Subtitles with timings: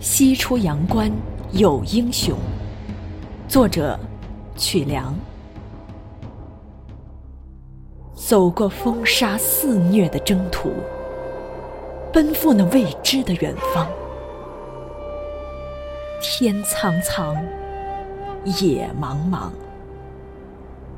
[0.00, 1.10] 西出阳关
[1.52, 2.38] 有英雄。
[3.48, 3.98] 作者：
[4.56, 5.12] 曲梁。
[8.14, 10.70] 走过风沙肆虐的征途，
[12.12, 13.88] 奔赴那未知的远方。
[16.20, 17.34] 天苍苍，
[18.44, 19.50] 野茫茫，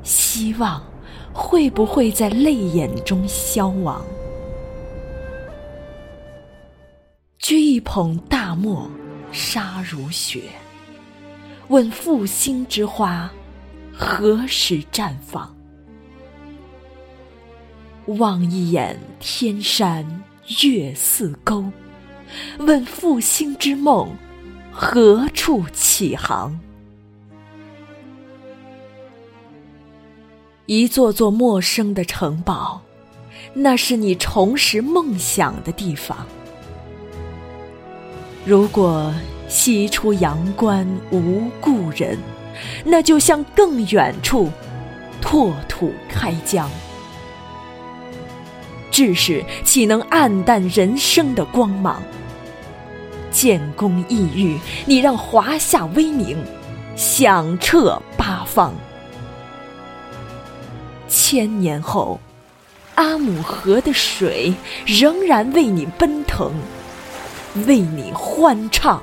[0.03, 0.83] 希望
[1.33, 4.03] 会不会在泪眼中消亡？
[7.51, 8.89] 掬一捧大漠，
[9.33, 10.43] 沙如雪。
[11.67, 13.29] 问复兴之花，
[13.93, 15.53] 何时绽放？
[18.07, 20.07] 望一眼天山
[20.63, 21.65] 月似钩，
[22.61, 24.09] 问复兴之梦，
[24.71, 26.57] 何处起航？
[30.67, 32.81] 一座座陌生的城堡，
[33.53, 36.25] 那是你重拾梦想的地方。
[38.45, 39.13] 如果
[39.49, 42.19] 西出阳关无故人，
[42.85, 44.51] 那就向更远处
[45.21, 46.69] 拓土开疆。
[48.91, 52.03] 志士岂能黯淡人生的光芒？
[53.31, 56.37] 建功异域，你让华夏威名
[56.97, 58.75] 响彻八方。
[61.09, 62.19] 千年后，
[62.97, 64.53] 阿姆河的水
[64.87, 66.53] 仍然为你奔腾。
[67.67, 69.03] 为你欢唱。